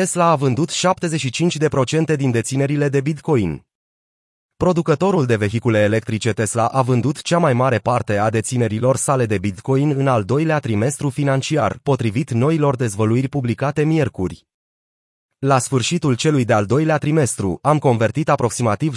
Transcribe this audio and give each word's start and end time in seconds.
Tesla 0.00 0.30
a 0.30 0.36
vândut 0.36 0.70
75% 2.12 2.16
din 2.16 2.30
deținerile 2.30 2.88
de 2.88 3.00
Bitcoin. 3.00 3.66
Producătorul 4.56 5.26
de 5.26 5.36
vehicule 5.36 5.78
electrice 5.78 6.32
Tesla 6.32 6.66
a 6.66 6.82
vândut 6.82 7.22
cea 7.22 7.38
mai 7.38 7.52
mare 7.52 7.78
parte 7.78 8.16
a 8.16 8.30
deținerilor 8.30 8.96
sale 8.96 9.26
de 9.26 9.38
Bitcoin 9.38 9.90
în 9.90 10.06
al 10.06 10.24
doilea 10.24 10.58
trimestru 10.58 11.08
financiar, 11.08 11.78
potrivit 11.82 12.30
noilor 12.30 12.76
dezvăluiri 12.76 13.28
publicate 13.28 13.84
miercuri. 13.84 14.46
La 15.38 15.58
sfârșitul 15.58 16.16
celui 16.16 16.44
de-al 16.44 16.66
doilea 16.66 16.98
trimestru, 16.98 17.58
am 17.62 17.78
convertit 17.78 18.28
aproximativ 18.28 18.94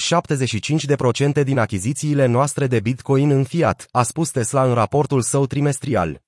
75% 1.39 1.43
din 1.43 1.57
achizițiile 1.57 2.25
noastre 2.25 2.68
de 2.68 2.79
Bitcoin 2.79 3.32
în 3.32 3.43
fiat, 3.43 3.88
a 3.91 4.04
spus 4.04 4.29
Tesla 4.29 4.64
în 4.64 4.73
raportul 4.73 5.21
său 5.21 5.45
trimestrial. 5.45 6.21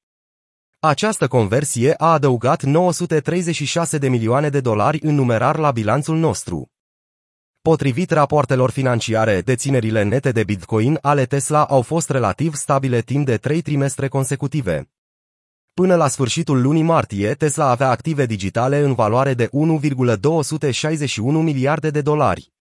Această 0.82 1.28
conversie 1.28 1.94
a 1.98 2.12
adăugat 2.12 2.64
936 2.64 3.98
de 3.98 4.10
milioane 4.10 4.50
de 4.50 4.60
dolari 4.60 5.00
în 5.02 5.16
numerar 5.16 5.58
la 5.58 5.72
bilanțul 5.72 6.18
nostru. 6.18 6.72
Potrivit 7.62 8.12
rapoartelor 8.12 8.72
financiare, 8.72 9.42
deținerile 9.42 10.04
nete 10.04 10.32
de 10.32 10.44
Bitcoin 10.44 10.98
ale 11.02 11.26
Tesla 11.26 11.66
au 11.66 11.82
fost 11.82 12.10
relativ 12.10 12.54
stabile 12.54 13.02
timp 13.02 13.26
de 13.26 13.38
trei 13.38 13.62
trimestre 13.62 14.08
consecutive. 14.08 14.92
Până 15.74 15.96
la 15.96 16.08
sfârșitul 16.08 16.62
lunii 16.62 16.84
martie, 16.84 17.34
Tesla 17.34 17.70
avea 17.70 17.90
active 17.90 18.26
digitale 18.26 18.80
în 18.80 18.94
valoare 18.94 19.34
de 19.34 19.50
1,261 19.52 21.42
miliarde 21.42 21.90
de 21.90 22.02
dolari. 22.02 22.54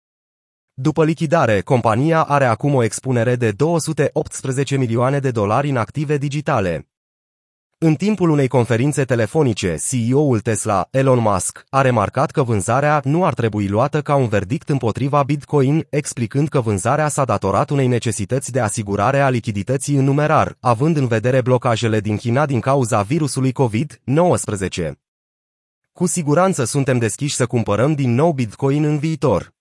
După 0.73 1.05
lichidare, 1.05 1.60
compania 1.60 2.23
are 2.23 2.45
acum 2.45 2.74
o 2.74 2.82
expunere 2.82 3.37
de 3.37 3.51
218 3.52 4.77
milioane 4.77 5.19
de 5.19 5.30
dolari 5.30 5.69
în 5.69 5.77
active 5.77 6.16
digitale. 6.16 6.88
În 7.80 7.95
timpul 7.95 8.30
unei 8.30 8.48
conferințe 8.48 9.05
telefonice, 9.05 9.77
CEO-ul 9.88 10.41
Tesla, 10.41 10.88
Elon 10.91 11.18
Musk, 11.18 11.64
a 11.68 11.80
remarcat 11.80 12.30
că 12.30 12.42
vânzarea 12.42 13.01
nu 13.04 13.24
ar 13.24 13.34
trebui 13.34 13.68
luată 13.68 14.01
ca 14.01 14.14
un 14.14 14.28
verdict 14.28 14.68
împotriva 14.68 15.23
Bitcoin, 15.23 15.87
explicând 15.91 16.48
că 16.48 16.60
vânzarea 16.60 17.09
s-a 17.09 17.24
datorat 17.24 17.70
unei 17.70 17.87
necesități 17.87 18.52
de 18.52 18.60
asigurare 18.60 19.20
a 19.20 19.29
lichidității 19.29 19.96
în 19.96 20.04
numerar, 20.04 20.57
având 20.60 20.96
în 20.96 21.07
vedere 21.07 21.40
blocajele 21.40 22.01
din 22.01 22.16
China 22.16 22.46
din 22.46 22.60
cauza 22.60 23.02
virusului 23.02 23.52
COVID-19. 23.52 24.90
Cu 25.92 26.07
siguranță 26.07 26.65
suntem 26.65 26.98
deschiși 26.98 27.35
să 27.35 27.46
cumpărăm 27.46 27.95
din 27.95 28.15
nou 28.15 28.32
Bitcoin 28.32 28.85
în 28.85 28.98
viitor. 28.98 29.57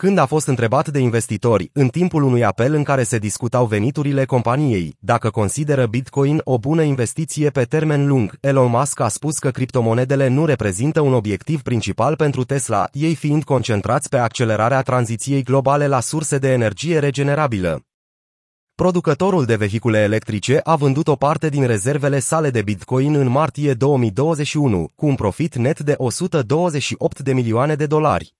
Când 0.00 0.18
a 0.18 0.26
fost 0.26 0.46
întrebat 0.46 0.88
de 0.88 0.98
investitori, 0.98 1.70
în 1.72 1.88
timpul 1.88 2.22
unui 2.22 2.44
apel 2.44 2.74
în 2.74 2.82
care 2.82 3.02
se 3.02 3.18
discutau 3.18 3.66
veniturile 3.66 4.24
companiei, 4.24 4.96
dacă 4.98 5.30
consideră 5.30 5.86
Bitcoin 5.86 6.40
o 6.44 6.58
bună 6.58 6.82
investiție 6.82 7.50
pe 7.50 7.64
termen 7.64 8.06
lung, 8.06 8.36
Elon 8.40 8.70
Musk 8.70 9.00
a 9.00 9.08
spus 9.08 9.38
că 9.38 9.50
criptomonedele 9.50 10.28
nu 10.28 10.44
reprezintă 10.44 11.00
un 11.00 11.12
obiectiv 11.12 11.62
principal 11.62 12.16
pentru 12.16 12.44
Tesla, 12.44 12.88
ei 12.92 13.14
fiind 13.14 13.44
concentrați 13.44 14.08
pe 14.08 14.16
accelerarea 14.16 14.82
tranziției 14.82 15.42
globale 15.42 15.86
la 15.86 16.00
surse 16.00 16.38
de 16.38 16.52
energie 16.52 16.98
regenerabilă. 16.98 17.82
Producătorul 18.74 19.44
de 19.44 19.56
vehicule 19.56 19.98
electrice 19.98 20.60
a 20.62 20.76
vândut 20.76 21.08
o 21.08 21.14
parte 21.16 21.48
din 21.48 21.66
rezervele 21.66 22.18
sale 22.18 22.50
de 22.50 22.62
Bitcoin 22.62 23.14
în 23.14 23.28
martie 23.28 23.74
2021, 23.74 24.88
cu 24.94 25.06
un 25.06 25.14
profit 25.14 25.54
net 25.54 25.80
de 25.80 25.94
128 25.96 27.20
de 27.20 27.32
milioane 27.32 27.74
de 27.74 27.86
dolari. 27.86 28.36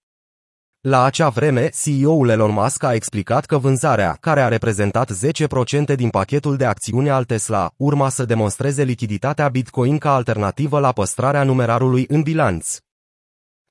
La 0.81 1.05
acea 1.05 1.29
vreme, 1.29 1.71
CEO-ul 1.83 2.29
Elon 2.29 2.51
Musk 2.51 2.83
a 2.83 2.95
explicat 2.95 3.45
că 3.45 3.59
vânzarea, 3.59 4.17
care 4.21 4.41
a 4.41 4.48
reprezentat 4.48 5.12
10% 5.93 5.95
din 5.95 6.09
pachetul 6.09 6.57
de 6.57 6.65
acțiune 6.65 7.11
al 7.11 7.25
Tesla, 7.25 7.70
urma 7.77 8.09
să 8.09 8.25
demonstreze 8.25 8.83
lichiditatea 8.83 9.48
Bitcoin 9.48 9.98
ca 9.98 10.15
alternativă 10.15 10.79
la 10.79 10.93
păstrarea 10.93 11.43
numerarului 11.43 12.05
în 12.09 12.23
bilanț. 12.23 12.79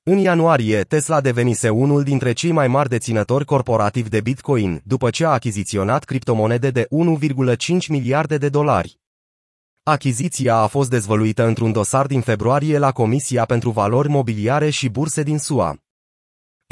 În 0.02 0.18
ianuarie, 0.18 0.80
Tesla 0.80 1.20
devenise 1.20 1.68
unul 1.68 2.02
dintre 2.02 2.32
cei 2.32 2.52
mai 2.52 2.68
mari 2.68 2.88
deținători 2.88 3.44
corporativi 3.44 4.08
de 4.08 4.20
Bitcoin, 4.20 4.80
după 4.84 5.10
ce 5.10 5.24
a 5.24 5.30
achiziționat 5.30 6.04
criptomonede 6.04 6.70
de 6.70 6.86
1,5 7.56 7.86
miliarde 7.88 8.38
de 8.38 8.48
dolari. 8.48 8.98
Achiziția 9.82 10.56
a 10.56 10.66
fost 10.66 10.90
dezvăluită 10.90 11.46
într-un 11.46 11.72
dosar 11.72 12.06
din 12.06 12.20
februarie 12.20 12.78
la 12.78 12.92
Comisia 12.92 13.44
pentru 13.44 13.70
Valori 13.70 14.08
Mobiliare 14.08 14.70
și 14.70 14.88
Burse 14.88 15.22
din 15.22 15.38
SUA. 15.38 15.76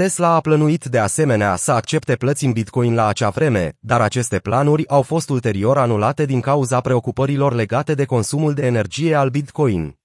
Tesla 0.03 0.35
a 0.35 0.41
plănuit 0.41 0.85
de 0.85 0.99
asemenea 0.99 1.57
să 1.57 1.73
accepte 1.73 2.15
plăți 2.15 2.45
în 2.45 2.53
Bitcoin 2.53 2.95
la 2.95 3.07
acea 3.07 3.29
vreme, 3.29 3.73
dar 3.81 4.01
aceste 4.01 4.39
planuri 4.39 4.89
au 4.89 5.03
fost 5.03 5.29
ulterior 5.29 5.79
anulate 5.79 6.25
din 6.25 6.41
cauza 6.41 6.81
preocupărilor 6.81 7.53
legate 7.55 7.95
de 7.95 8.05
consumul 8.05 8.55
de 8.55 8.67
energie 8.67 9.15
al 9.15 9.29
Bitcoin. 9.29 9.99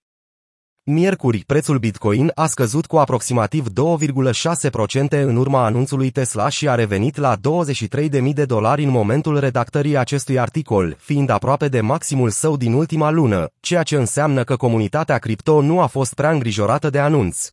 Miercuri, 0.83 1.43
prețul 1.45 1.77
Bitcoin 1.77 2.31
a 2.35 2.45
scăzut 2.45 2.85
cu 2.85 2.97
aproximativ 2.97 3.65
2,6% 3.69 5.07
în 5.09 5.35
urma 5.35 5.65
anunțului 5.65 6.09
Tesla 6.09 6.49
și 6.49 6.69
a 6.69 6.75
revenit 6.75 7.17
la 7.17 7.35
23.000 7.35 8.33
de 8.33 8.45
dolari 8.45 8.83
în 8.83 8.89
momentul 8.89 9.39
redactării 9.39 9.97
acestui 9.97 10.39
articol, 10.39 10.95
fiind 10.99 11.29
aproape 11.29 11.67
de 11.67 11.81
maximul 11.81 12.29
său 12.29 12.57
din 12.57 12.73
ultima 12.73 13.09
lună, 13.09 13.51
ceea 13.59 13.83
ce 13.83 13.95
înseamnă 13.95 14.43
că 14.43 14.55
comunitatea 14.55 15.17
cripto 15.17 15.61
nu 15.61 15.81
a 15.81 15.85
fost 15.87 16.13
prea 16.13 16.31
îngrijorată 16.31 16.89
de 16.89 16.99
anunț. 16.99 17.49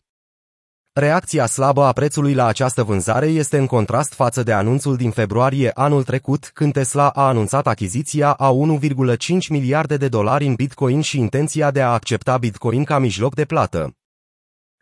Reacția 0.98 1.46
slabă 1.46 1.82
a 1.82 1.92
prețului 1.92 2.34
la 2.34 2.46
această 2.46 2.82
vânzare 2.82 3.26
este 3.26 3.58
în 3.58 3.66
contrast 3.66 4.12
față 4.12 4.42
de 4.42 4.52
anunțul 4.52 4.96
din 4.96 5.10
februarie 5.10 5.70
anul 5.74 6.04
trecut, 6.04 6.50
când 6.54 6.72
Tesla 6.72 7.08
a 7.08 7.26
anunțat 7.26 7.66
achiziția 7.66 8.32
a 8.32 8.52
1,5 8.80 9.16
miliarde 9.48 9.96
de 9.96 10.08
dolari 10.08 10.46
în 10.46 10.54
Bitcoin 10.54 11.00
și 11.00 11.18
intenția 11.18 11.70
de 11.70 11.82
a 11.82 11.92
accepta 11.92 12.36
Bitcoin 12.38 12.84
ca 12.84 12.98
mijloc 12.98 13.34
de 13.34 13.44
plată. 13.44 13.96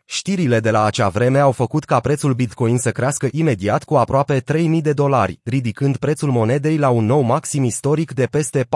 Știrile 0.05 0.59
de 0.59 0.71
la 0.71 0.83
acea 0.83 1.09
vreme 1.09 1.39
au 1.39 1.51
făcut 1.51 1.83
ca 1.83 1.99
prețul 1.99 2.33
Bitcoin 2.33 2.77
să 2.77 2.91
crească 2.91 3.27
imediat 3.31 3.83
cu 3.83 3.95
aproape 3.95 4.41
3.000 4.41 4.81
de 4.81 4.93
dolari, 4.93 5.39
ridicând 5.43 5.97
prețul 5.97 6.31
monedei 6.31 6.77
la 6.77 6.89
un 6.89 7.05
nou 7.05 7.21
maxim 7.21 7.63
istoric 7.63 8.13
de 8.13 8.25
peste 8.25 8.67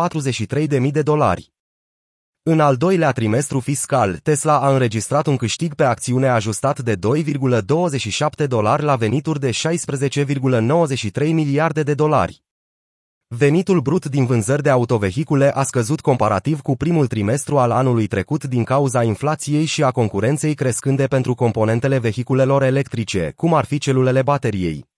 43.000 0.79 0.91
de 0.91 1.01
dolari. 1.01 1.51
În 2.43 2.59
al 2.59 2.75
doilea 2.75 3.11
trimestru 3.11 3.59
fiscal, 3.59 4.17
Tesla 4.23 4.59
a 4.59 4.71
înregistrat 4.71 5.27
un 5.27 5.35
câștig 5.35 5.73
pe 5.73 5.83
acțiune 5.83 6.27
ajustat 6.27 6.79
de 6.79 6.95
2,27 6.95 8.47
dolari 8.47 8.83
la 8.83 8.95
venituri 8.95 9.39
de 9.39 9.49
16,93 9.49 11.31
miliarde 11.31 11.83
de 11.83 11.93
dolari. 11.93 12.43
Venitul 13.27 13.81
brut 13.81 14.05
din 14.05 14.25
vânzări 14.25 14.61
de 14.61 14.69
autovehicule 14.69 15.51
a 15.53 15.63
scăzut 15.63 16.01
comparativ 16.01 16.61
cu 16.61 16.77
primul 16.77 17.07
trimestru 17.07 17.57
al 17.57 17.71
anului 17.71 18.07
trecut 18.07 18.43
din 18.43 18.63
cauza 18.63 19.03
inflației 19.03 19.65
și 19.65 19.83
a 19.83 19.91
concurenței 19.91 20.53
crescânde 20.53 21.05
pentru 21.05 21.35
componentele 21.35 21.97
vehiculelor 21.97 22.63
electrice, 22.63 23.33
cum 23.35 23.53
ar 23.53 23.65
fi 23.65 23.77
celulele 23.77 24.21
bateriei. 24.21 24.90